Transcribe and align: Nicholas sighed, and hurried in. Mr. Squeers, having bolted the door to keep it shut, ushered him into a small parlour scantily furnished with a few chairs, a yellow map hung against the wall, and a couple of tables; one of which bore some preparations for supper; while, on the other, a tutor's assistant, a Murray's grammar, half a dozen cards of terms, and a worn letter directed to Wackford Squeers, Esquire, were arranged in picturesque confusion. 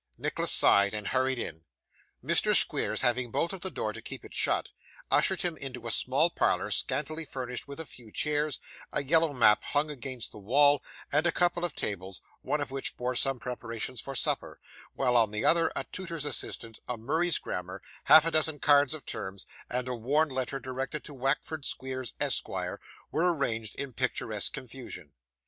Nicholas 0.17 0.49
sighed, 0.51 0.95
and 0.95 1.09
hurried 1.09 1.37
in. 1.37 1.61
Mr. 2.25 2.55
Squeers, 2.55 3.01
having 3.01 3.29
bolted 3.29 3.61
the 3.61 3.69
door 3.69 3.93
to 3.93 4.01
keep 4.01 4.25
it 4.25 4.33
shut, 4.33 4.69
ushered 5.11 5.43
him 5.43 5.55
into 5.57 5.85
a 5.85 5.91
small 5.91 6.31
parlour 6.31 6.71
scantily 6.71 7.23
furnished 7.23 7.67
with 7.67 7.79
a 7.79 7.85
few 7.85 8.11
chairs, 8.11 8.59
a 8.91 9.03
yellow 9.03 9.31
map 9.31 9.61
hung 9.61 9.91
against 9.91 10.31
the 10.31 10.39
wall, 10.39 10.81
and 11.11 11.27
a 11.27 11.31
couple 11.31 11.63
of 11.63 11.75
tables; 11.75 12.19
one 12.41 12.59
of 12.59 12.71
which 12.71 12.97
bore 12.97 13.13
some 13.13 13.37
preparations 13.37 14.01
for 14.01 14.15
supper; 14.15 14.59
while, 14.95 15.15
on 15.15 15.29
the 15.29 15.45
other, 15.45 15.71
a 15.75 15.83
tutor's 15.91 16.25
assistant, 16.25 16.79
a 16.89 16.97
Murray's 16.97 17.37
grammar, 17.37 17.79
half 18.05 18.25
a 18.25 18.31
dozen 18.31 18.57
cards 18.57 18.95
of 18.95 19.05
terms, 19.05 19.45
and 19.69 19.87
a 19.87 19.93
worn 19.93 20.29
letter 20.29 20.59
directed 20.59 21.03
to 21.03 21.13
Wackford 21.13 21.63
Squeers, 21.63 22.15
Esquire, 22.19 22.81
were 23.11 23.31
arranged 23.31 23.75
in 23.75 23.93
picturesque 23.93 24.51
confusion. 24.51 25.13